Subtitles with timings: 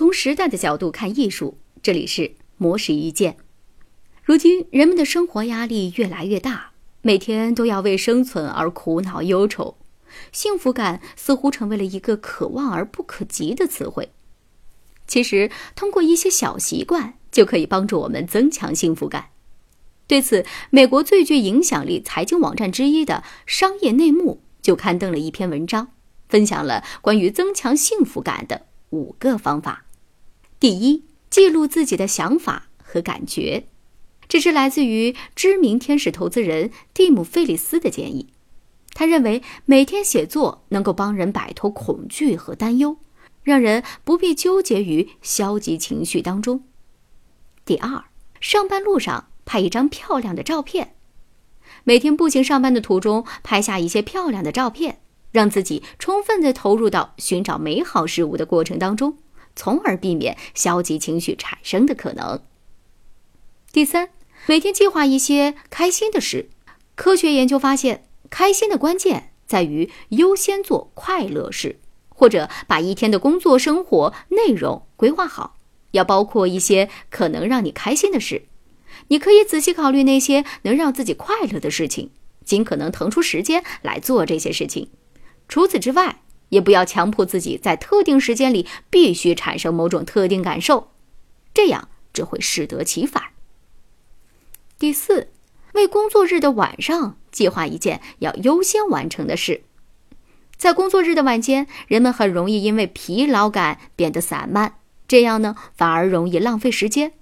[0.00, 3.36] 从时代的角度看艺术，这里是魔石一见。
[4.22, 6.70] 如今人们的生活压力越来越大，
[7.02, 9.76] 每天都要为生存而苦恼忧愁，
[10.32, 14.10] 幸福感似乎成为了一个可望而不可及的词汇。
[15.06, 19.26] 其实，通过一些小习惯就可以帮助我们增强幸福感。
[20.06, 25.88] 对此，美国最具影响力财经网站之一的《商业内幕》就刊登了一篇文章，
[26.30, 29.84] 分享了关于增强幸福感的五个方法。
[30.60, 33.64] 第一，记录自己的想法和感觉。
[34.28, 38.28] 这是来自于知名天使投资人蒂姆·费里斯的建议。
[38.92, 42.98] 他认为，每天写作能够帮人摆脱恐惧和担忧。
[43.42, 46.62] 让人不必纠结于消极情绪当中。
[47.64, 48.04] 第二，
[48.38, 50.94] 上班路上拍一张漂亮的照片，
[51.84, 55.00] 每天步行上班的途中拍下一些漂亮的照片，
[55.32, 59.16] 让自己充分的投入到寻找美好事物的过程当中，
[59.54, 62.42] 从而避免消极情绪产生的可能。
[63.72, 64.10] 第三，
[64.46, 66.50] 每天计划一些开心的事。
[66.94, 71.80] 科学研究发现，开心的关键在于优先做快乐事。
[72.08, 75.56] 或者把一天的工作生活内容规划好，
[75.92, 78.42] 要包括一些可能让你开心的事。
[79.08, 82.10] 你可以仔细考虑那些能让自己快乐的事情，
[82.44, 84.90] 尽可能腾出时间来做这些事情。
[85.48, 90.92] 除此之外，也不要强迫自己在特定时间里必须产生某种特定感受，
[91.52, 93.22] 这样只会适得其反。
[94.78, 95.28] 第四，
[95.72, 99.62] 为工作日的晚上计划一件要优先完成的事。
[100.56, 104.74] 在工作日的晚间，人们很容易因为疲劳感变得散漫，
[105.08, 107.12] 这样呢反而容易浪费时间。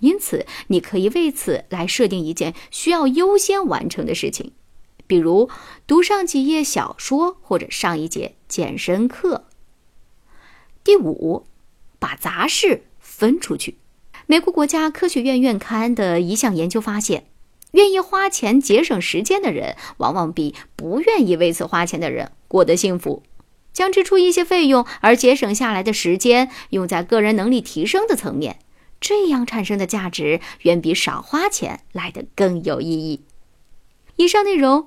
[0.00, 4.52] 因此，你可以为此来设定一件需要优先完成的事情，
[5.06, 5.48] 比如
[5.86, 9.46] 读上几页小说或者上一节健身课。
[10.82, 11.46] 第五，
[11.98, 13.76] 把杂事分出去。
[14.26, 17.26] 美国国家科学院院刊的一项研究发现。
[17.72, 23.22] 愿意花钱节省时间的人，往往比不愿意为此花钱的人过得幸福。
[23.74, 28.60] 将支出一些费用而节省下来的时间用在个人能力提升的层面，
[28.98, 33.20] 这样产生的价值远比少花钱来得更有意义。
[34.14, 34.86] 以上内容